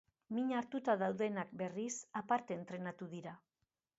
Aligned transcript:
Min 0.35 0.53
hartuta 0.59 0.95
daudenak, 1.01 1.51
berriz, 1.61 1.93
aparte 2.23 2.57
entrenatu 2.61 3.13
dira. 3.15 3.37